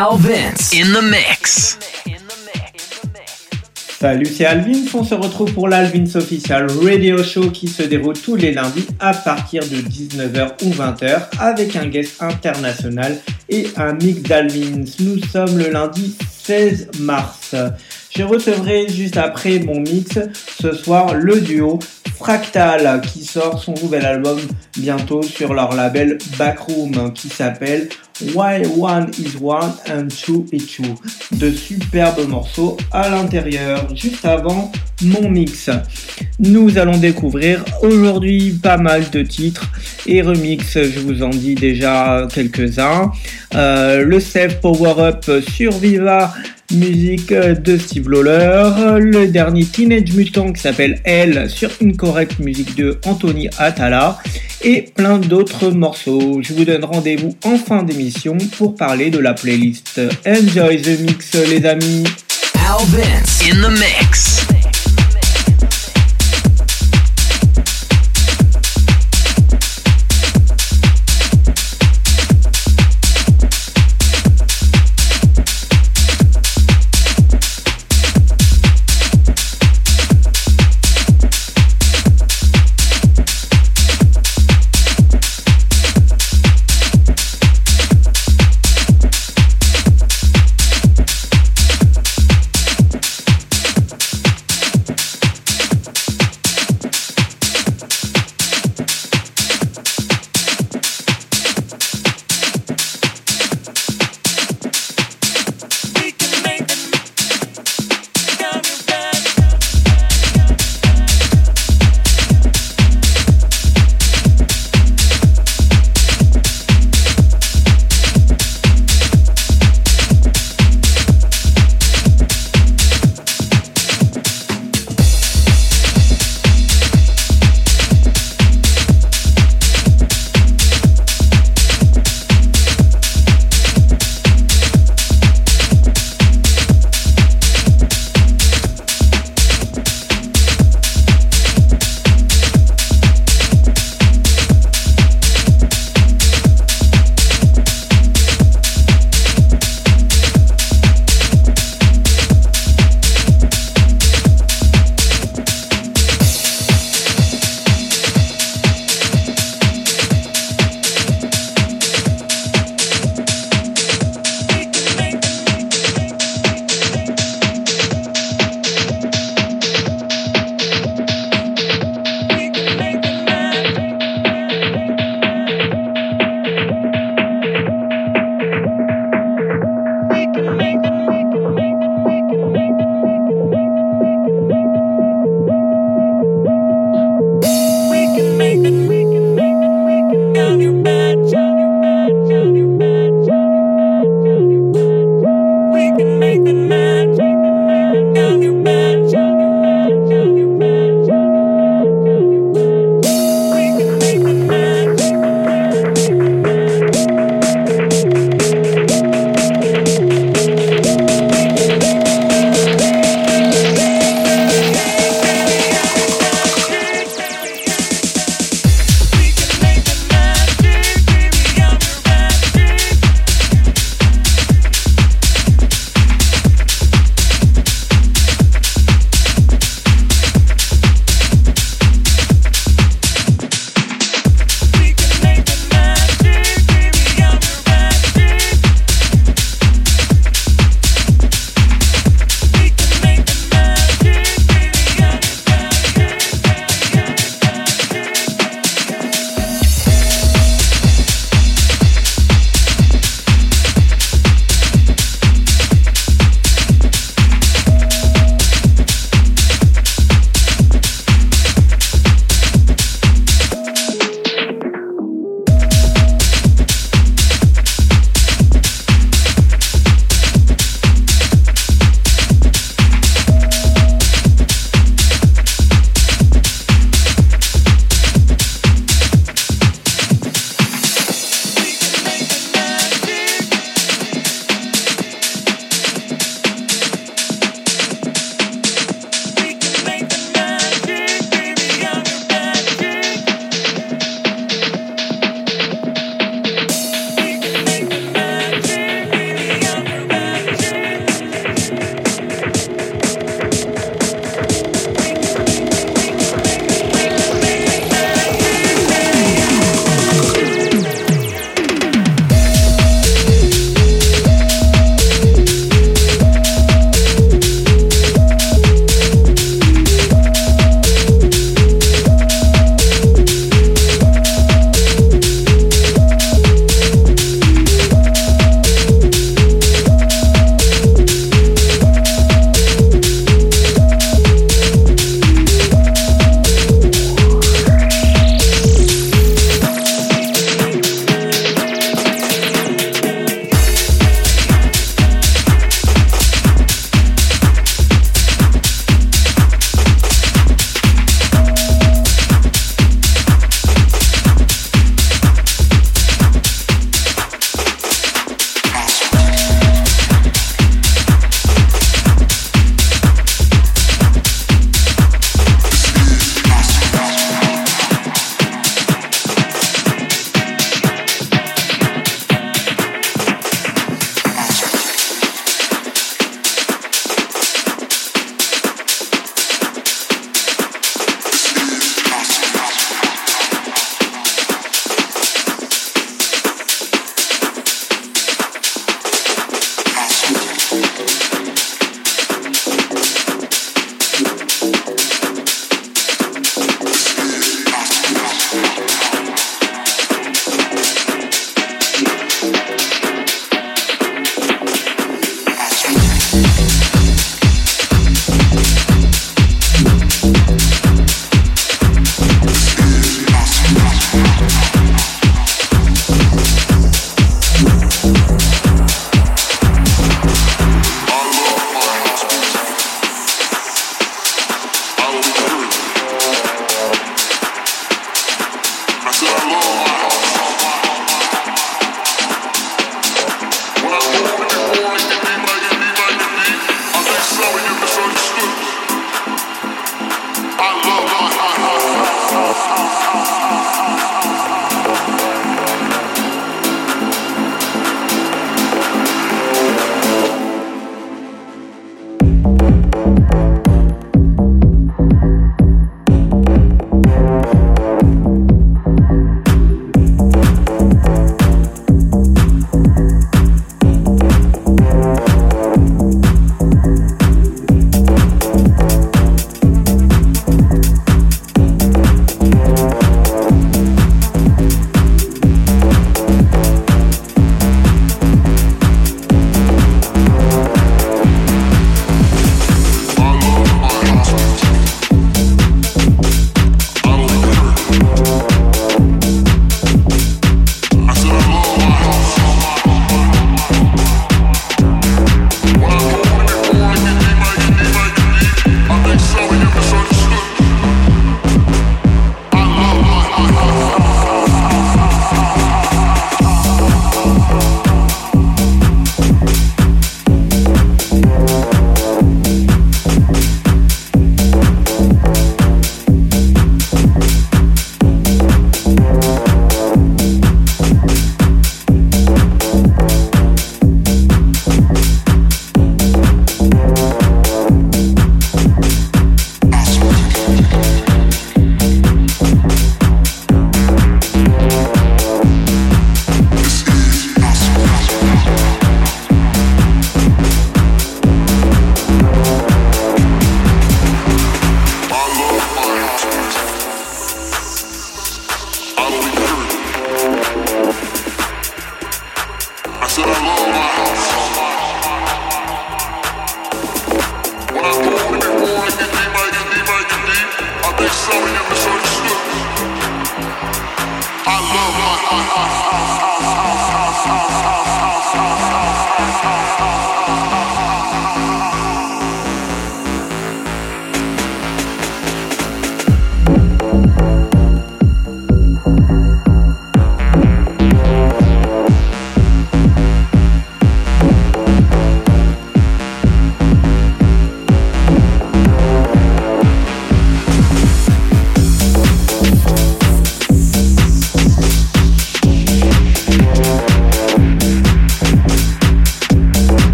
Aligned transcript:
Al 0.00 0.14
in 0.14 0.94
the 0.94 1.02
mix. 1.10 1.78
Salut, 4.00 4.24
c'est 4.24 4.46
Alvin. 4.46 4.78
On 4.94 5.04
se 5.04 5.14
retrouve 5.14 5.52
pour 5.52 5.68
l'Alvins 5.68 6.14
Official 6.14 6.68
Radio 6.82 7.22
Show 7.22 7.50
qui 7.50 7.68
se 7.68 7.82
déroule 7.82 8.18
tous 8.18 8.34
les 8.34 8.52
lundis 8.52 8.86
à 8.98 9.12
partir 9.12 9.62
de 9.62 9.76
19h 9.76 10.52
ou 10.64 10.70
20h 10.70 11.24
avec 11.38 11.76
un 11.76 11.84
guest 11.84 12.22
international 12.22 13.18
et 13.50 13.66
un 13.76 13.92
mix 13.92 14.22
d'Alvins. 14.22 14.86
Nous 15.00 15.22
sommes 15.22 15.58
le 15.58 15.68
lundi 15.68 16.16
16 16.44 16.92
mars. 17.00 17.54
Je 18.08 18.22
recevrai 18.22 18.88
juste 18.88 19.18
après 19.18 19.58
mon 19.58 19.80
mix 19.80 20.18
ce 20.62 20.72
soir 20.72 21.12
le 21.12 21.42
duo 21.42 21.78
Fractal 22.16 23.02
qui 23.02 23.22
sort 23.22 23.62
son 23.62 23.74
nouvel 23.82 24.06
album 24.06 24.38
bientôt 24.78 25.22
sur 25.22 25.52
leur 25.52 25.74
label 25.74 26.16
Backroom 26.38 27.12
qui 27.12 27.28
s'appelle 27.28 27.90
Why 28.34 28.62
One 28.76 29.10
is 29.18 29.36
One 29.40 29.72
and 29.88 30.08
Two 30.08 30.44
is 30.52 30.66
Two. 30.66 30.94
De 31.32 31.50
superbes 31.50 32.28
morceaux 32.28 32.76
à 32.92 33.08
l'intérieur. 33.08 33.88
Juste 33.94 34.24
avant 34.24 34.70
mon 35.02 35.30
mix, 35.30 35.70
nous 36.38 36.76
allons 36.76 36.98
découvrir 36.98 37.64
aujourd'hui 37.82 38.58
pas 38.62 38.76
mal 38.76 39.08
de 39.10 39.22
titres 39.22 39.70
et 40.06 40.20
remix. 40.20 40.74
Je 40.74 41.00
vous 41.00 41.22
en 41.22 41.30
dis 41.30 41.54
déjà 41.54 42.28
quelques-uns. 42.32 43.10
Euh, 43.54 44.04
le 44.04 44.20
Save 44.20 44.60
Power 44.60 44.94
Up 44.98 45.30
sur 45.48 45.72
Viva 45.72 46.34
musique 46.72 47.32
de 47.32 47.76
Steve 47.76 48.08
Lawler, 48.08 49.00
le 49.00 49.26
dernier 49.26 49.64
Teenage 49.64 50.12
Mutant 50.12 50.52
qui 50.52 50.60
s'appelle 50.60 51.00
Elle 51.04 51.50
sur 51.50 51.70
Incorrect 51.82 52.38
musique 52.38 52.76
de 52.76 52.98
Anthony 53.04 53.48
Atala 53.58 54.18
et 54.62 54.82
plein 54.82 55.18
d'autres 55.18 55.70
morceaux. 55.70 56.40
Je 56.42 56.52
vous 56.52 56.64
donne 56.64 56.84
rendez-vous 56.84 57.34
en 57.44 57.56
fin 57.56 57.82
d'émission 57.82 58.09
pour 58.56 58.74
parler 58.74 59.10
de 59.10 59.18
la 59.18 59.34
playlist. 59.34 60.00
Enjoy 60.26 60.80
the 60.80 61.00
mix 61.00 61.34
les 61.34 61.64
amis. 61.66 62.04
Al 62.54 62.80
in 63.48 63.60
the 63.62 63.70
mix. 63.70 64.49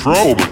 control. 0.00 0.49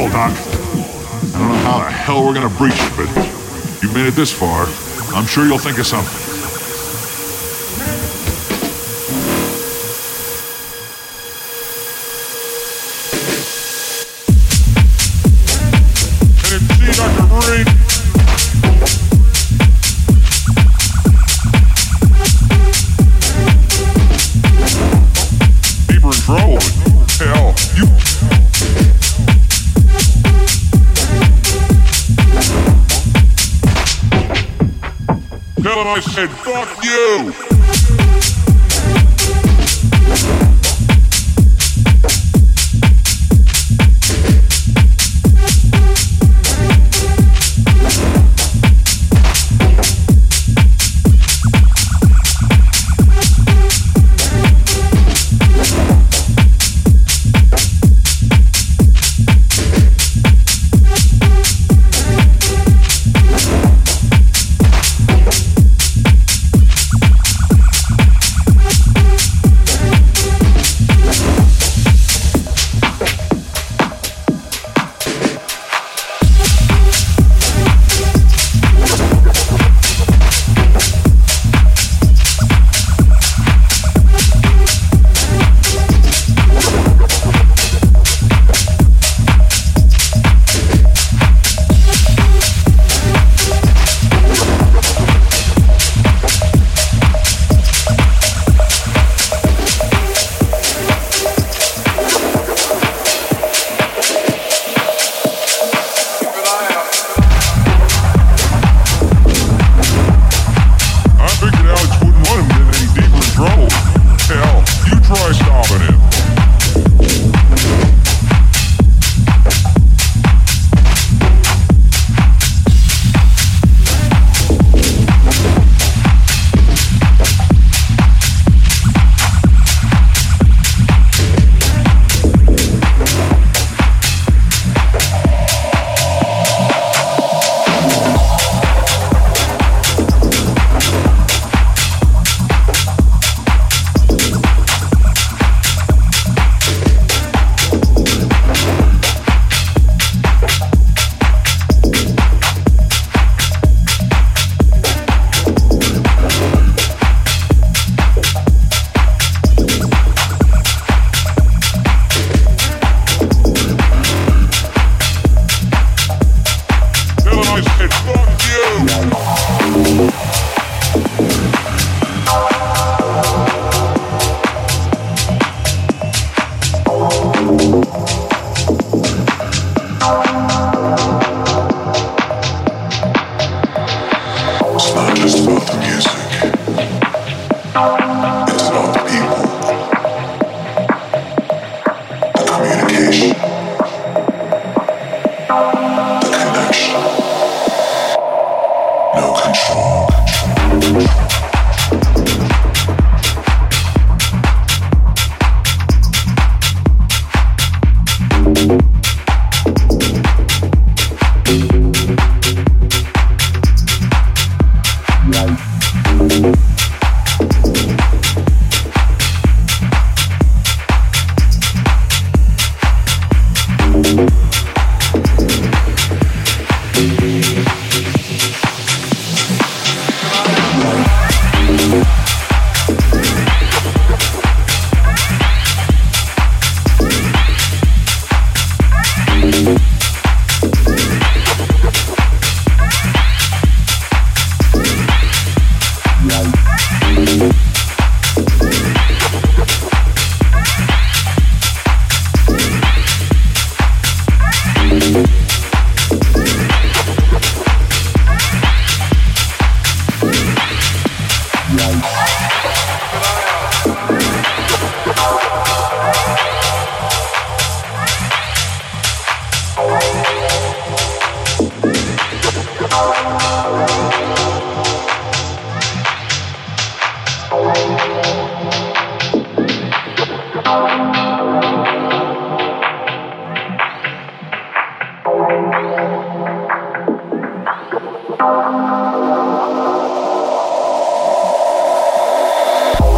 Wall, 0.00 0.10
Doc. 0.10 0.32
I 0.32 1.38
don't 1.38 1.48
know 1.48 1.54
how 1.58 1.78
the 1.78 1.90
hell 1.90 2.24
we're 2.24 2.34
gonna 2.34 2.48
breach 2.48 2.72
it, 2.74 2.96
but 2.96 3.82
you 3.82 3.92
made 3.92 4.06
it 4.06 4.14
this 4.14 4.32
far. 4.32 4.66
I'm 5.14 5.26
sure 5.26 5.44
you'll 5.44 5.58
think 5.58 5.78
of 5.78 5.86
something. 5.86 6.29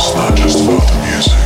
It's 0.04 0.14
not 0.16 0.36
just 0.36 0.64
about 0.64 0.82
the 0.88 0.98
music. 0.98 1.42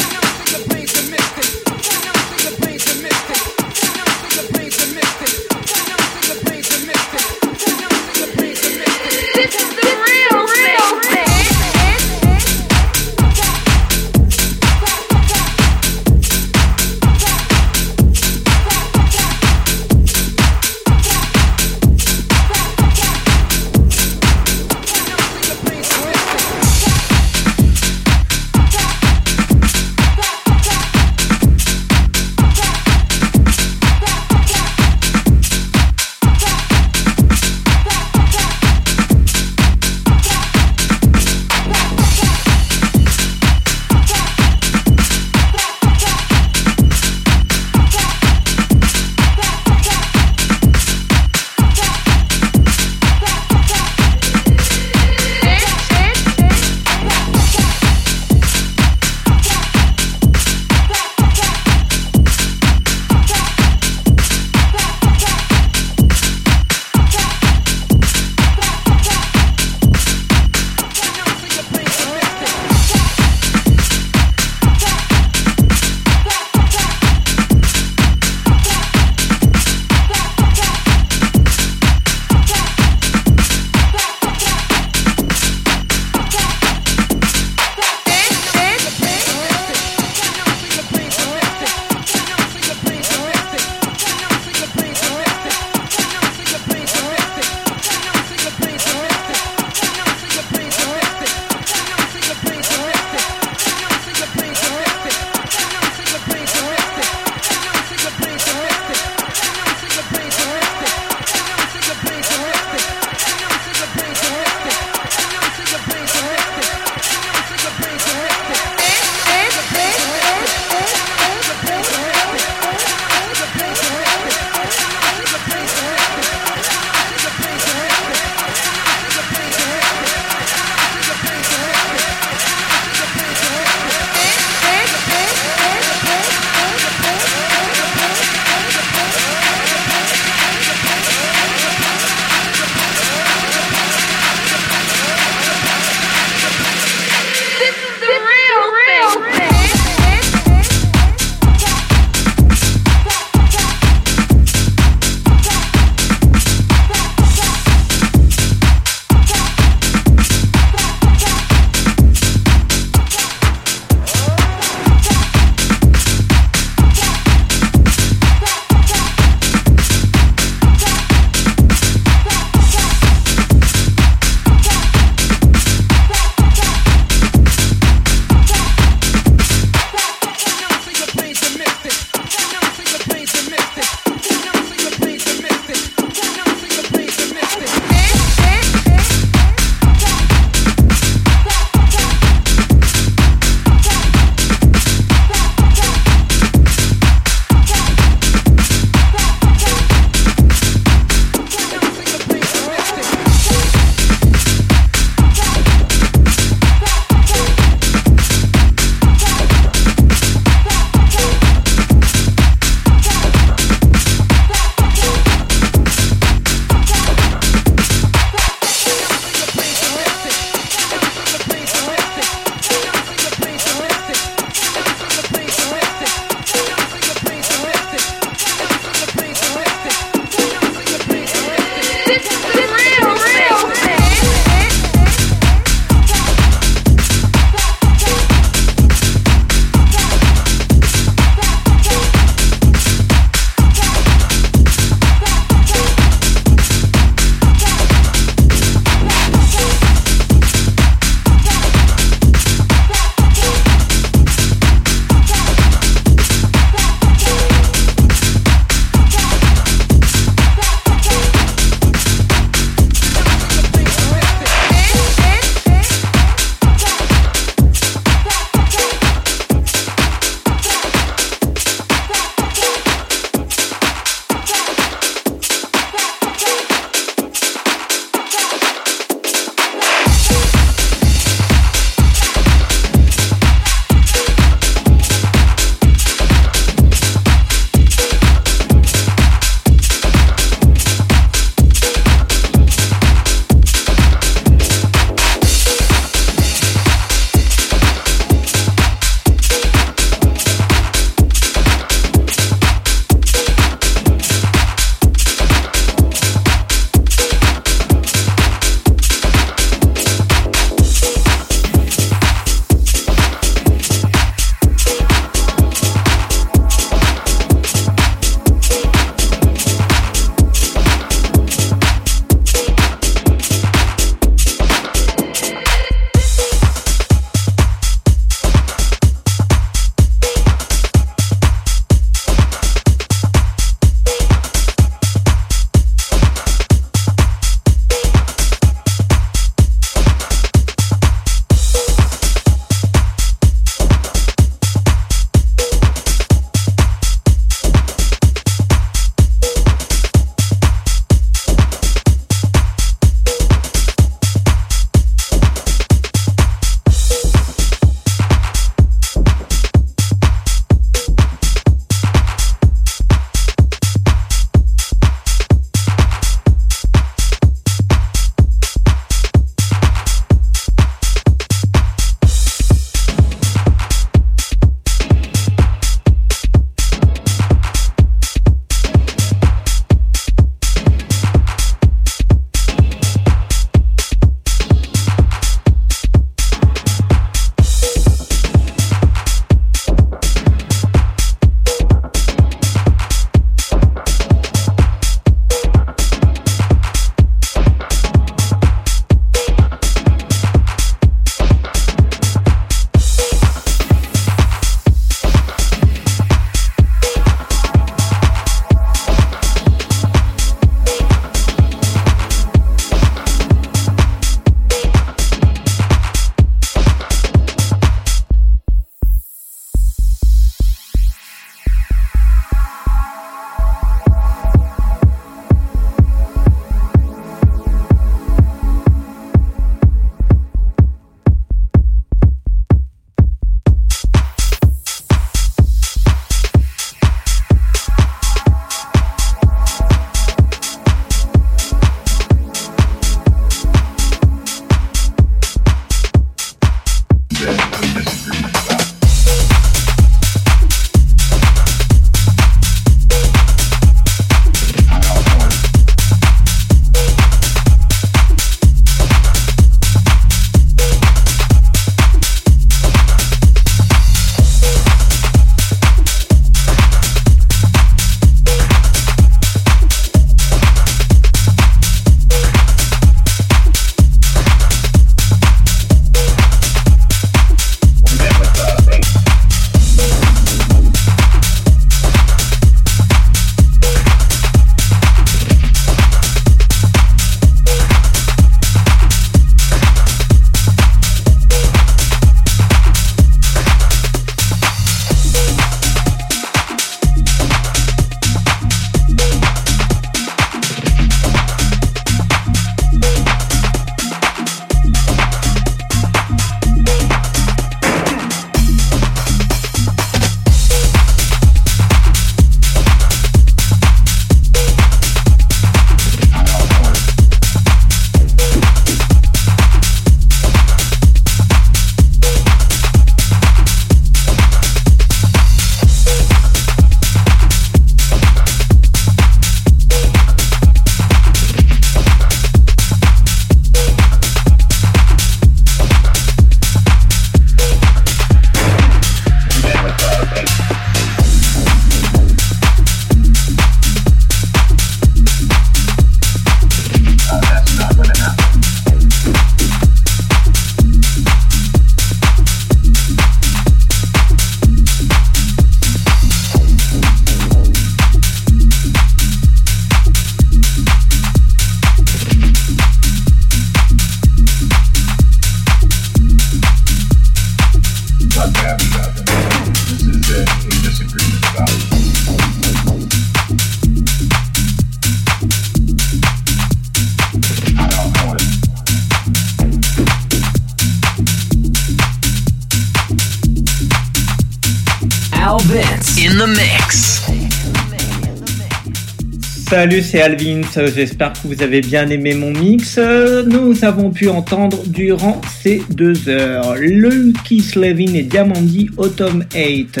Salut, 589.90 590.02
c'est 590.02 590.22
Alvin. 590.22 590.60
J'espère 590.94 591.32
que 591.32 591.48
vous 591.48 591.64
avez 591.64 591.80
bien 591.80 592.08
aimé 592.10 592.32
mon 592.32 592.52
mix. 592.52 592.96
Nous 592.96 593.84
avons 593.84 594.10
pu 594.10 594.28
entendre 594.28 594.84
durant 594.86 595.40
ces 595.60 595.82
deux 595.90 596.28
heures 596.28 596.76
Lucky 596.76 597.60
Slevin 597.60 598.14
et 598.14 598.22
Diamandi 598.22 598.88
Autumn 598.96 599.44
8. 599.52 600.00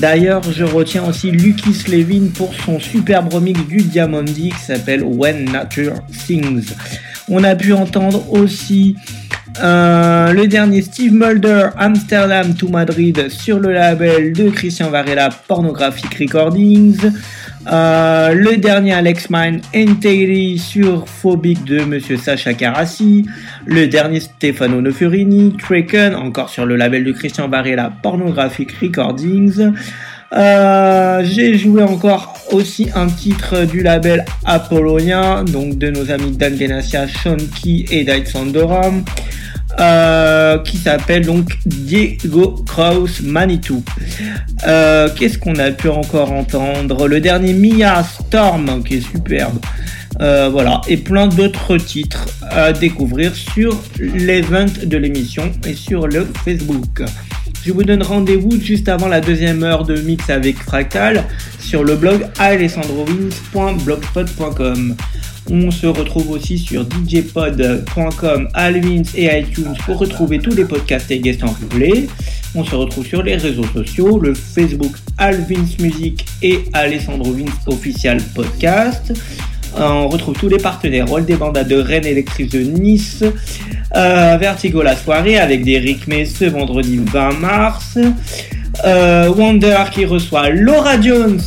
D'ailleurs, 0.00 0.42
je 0.42 0.64
retiens 0.64 1.04
aussi 1.04 1.30
Lucky 1.30 1.72
Slevin 1.72 2.30
pour 2.34 2.52
son 2.52 2.80
superbe 2.80 3.32
remix 3.32 3.60
du 3.68 3.76
Diamandi 3.76 4.48
qui 4.48 4.58
s'appelle 4.58 5.04
When 5.04 5.44
Nature 5.44 5.94
Sings. 6.10 6.74
On 7.28 7.44
a 7.44 7.54
pu 7.54 7.72
entendre 7.72 8.32
aussi 8.32 8.96
euh, 9.60 10.32
le 10.32 10.46
dernier 10.46 10.82
Steve 10.82 11.12
Mulder, 11.12 11.70
Amsterdam 11.76 12.54
to 12.54 12.68
Madrid 12.68 13.28
sur 13.28 13.58
le 13.58 13.72
label 13.72 14.32
de 14.32 14.50
Christian 14.50 14.90
Varela, 14.90 15.30
Pornographic 15.48 16.14
Recordings. 16.14 17.10
Euh, 17.70 18.32
le 18.34 18.56
dernier 18.56 18.92
Alex 18.92 19.28
Mine, 19.30 19.60
sur 20.58 21.08
Phobic 21.08 21.64
de 21.64 21.84
Monsieur 21.84 22.16
Sacha 22.16 22.54
Carassi. 22.54 23.26
Le 23.66 23.88
dernier 23.88 24.20
Stefano 24.20 24.80
Nofurini, 24.80 25.56
Traken, 25.58 26.14
encore 26.14 26.48
sur 26.48 26.64
le 26.64 26.76
label 26.76 27.04
de 27.04 27.12
Christian 27.12 27.48
Varela, 27.48 27.92
Pornographic 28.02 28.72
Recordings. 28.80 29.72
Euh, 30.32 31.22
j'ai 31.24 31.56
joué 31.56 31.82
encore 31.82 32.34
aussi 32.52 32.88
un 32.94 33.06
titre 33.06 33.64
du 33.64 33.82
label 33.82 34.24
Apollonia, 34.44 35.42
donc 35.42 35.78
de 35.78 35.90
nos 35.90 36.10
amis 36.10 36.36
Dan 36.36 36.54
Benassia, 36.56 37.06
Sean 37.08 37.36
et 37.64 38.04
Dight 38.04 38.28
Sandoram. 38.28 39.04
Euh, 39.80 40.58
qui 40.58 40.76
s'appelle 40.76 41.24
donc 41.24 41.56
Diego 41.64 42.56
Kraus 42.66 43.20
Manitou. 43.20 43.84
Euh, 44.66 45.08
qu'est-ce 45.16 45.38
qu'on 45.38 45.54
a 45.54 45.70
pu 45.70 45.88
encore 45.88 46.32
entendre? 46.32 47.06
Le 47.06 47.20
dernier 47.20 47.52
Mia 47.52 48.02
Storm 48.02 48.82
qui 48.82 48.96
est 48.96 49.00
superbe. 49.00 49.60
Euh, 50.20 50.48
voilà, 50.50 50.80
et 50.88 50.96
plein 50.96 51.28
d'autres 51.28 51.76
titres 51.76 52.26
à 52.50 52.72
découvrir 52.72 53.36
sur 53.36 53.80
l'event 54.00 54.66
de 54.84 54.96
l'émission 54.96 55.52
et 55.64 55.74
sur 55.74 56.08
le 56.08 56.26
Facebook. 56.44 57.04
Je 57.64 57.70
vous 57.72 57.84
donne 57.84 58.02
rendez-vous 58.02 58.60
juste 58.60 58.88
avant 58.88 59.06
la 59.06 59.20
deuxième 59.20 59.62
heure 59.62 59.84
de 59.84 59.94
mix 60.00 60.28
avec 60.28 60.58
Fractal 60.58 61.22
sur 61.60 61.84
le 61.84 61.94
blog 61.94 62.26
alessandrovins.blogspot.com. 62.40 64.96
On 65.50 65.70
se 65.70 65.86
retrouve 65.86 66.30
aussi 66.32 66.58
sur 66.58 66.86
djpod.com, 67.06 68.48
Alvins 68.52 69.02
et 69.14 69.38
iTunes 69.38 69.74
pour 69.86 69.98
retrouver 69.98 70.38
tous 70.38 70.54
les 70.54 70.64
podcasts 70.64 71.10
et 71.10 71.18
guests 71.18 71.42
en. 71.42 71.54
On 72.54 72.64
se 72.64 72.74
retrouve 72.74 73.06
sur 73.06 73.22
les 73.22 73.36
réseaux 73.36 73.66
sociaux, 73.66 74.18
le 74.18 74.34
Facebook 74.34 74.92
Alvins 75.16 75.66
Music 75.80 76.26
et 76.42 76.64
Alessandro 76.72 77.32
Vince 77.32 77.66
Official 77.66 78.18
Podcast. 78.34 79.12
Euh, 79.76 79.82
on 79.82 80.08
retrouve 80.08 80.34
tous 80.34 80.48
les 80.48 80.58
partenaires 80.58 81.06
Roll 81.06 81.24
des 81.24 81.36
Bandas 81.36 81.64
de 81.64 81.76
Rennes 81.76 82.06
Électrice 82.06 82.50
de 82.50 82.60
Nice, 82.60 83.22
euh, 83.96 84.36
Vertigo 84.38 84.82
la 84.82 84.96
soirée 84.96 85.38
avec 85.38 85.64
des 85.64 85.78
rythmes 85.78 86.24
ce 86.24 86.46
vendredi 86.46 86.98
20 86.98 87.38
mars. 87.38 87.98
Euh, 88.84 89.28
Wonder 89.36 89.76
qui 89.92 90.04
reçoit 90.04 90.50
Laura 90.50 91.00
Jones, 91.00 91.40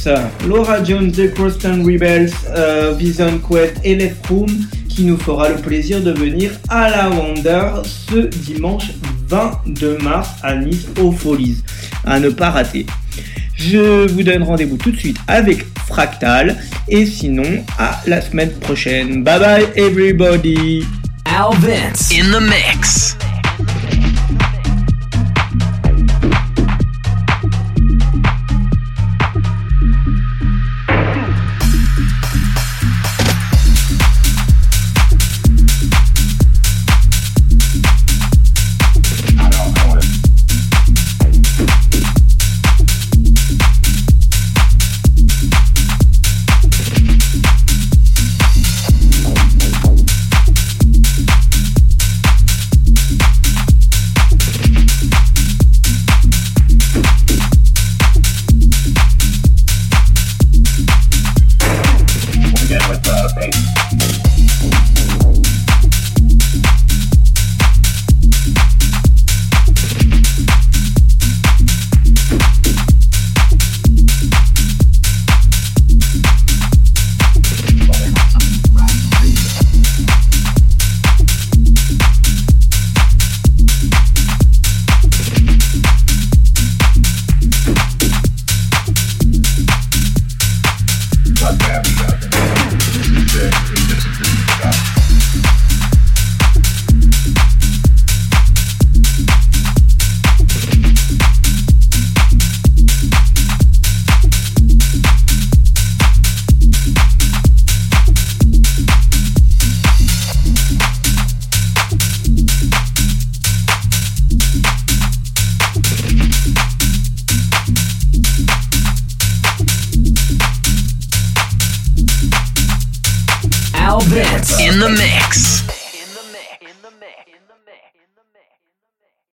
Laura 0.47 0.83
Jones 0.83 1.11
The 1.11 1.33
Crosstown 1.33 1.85
Rebels, 1.85 2.31
euh, 2.49 2.93
Bison 2.93 3.39
Quest 3.39 3.75
et 3.83 3.95
Left 3.95 4.25
Room 4.27 4.49
qui 4.89 5.03
nous 5.03 5.17
fera 5.17 5.49
le 5.49 5.55
plaisir 5.55 6.01
de 6.01 6.11
venir 6.11 6.51
à 6.67 6.89
la 6.89 7.09
Wonder 7.09 7.67
ce 7.83 8.27
dimanche 8.27 8.91
22 9.27 9.97
mars 9.99 10.29
à 10.43 10.55
Nice 10.55 10.87
aux 11.01 11.11
Folies. 11.11 11.63
À 12.05 12.19
ne 12.19 12.29
pas 12.29 12.49
rater. 12.49 12.85
Je 13.55 14.11
vous 14.11 14.23
donne 14.23 14.43
rendez-vous 14.43 14.77
tout 14.77 14.91
de 14.91 14.97
suite 14.97 15.17
avec 15.27 15.65
Fractal 15.87 16.57
et 16.89 17.05
sinon 17.05 17.63
à 17.77 18.01
la 18.07 18.19
semaine 18.21 18.51
prochaine. 18.51 19.23
Bye 19.23 19.39
bye 19.39 19.67
everybody. 19.75 20.83
Al 21.25 21.53
Vince 21.59 22.11
in 22.11 22.31
the 22.31 22.41
mix. 22.41 23.15
in 23.15 23.19
the 23.19 23.21
mix. 23.21 23.30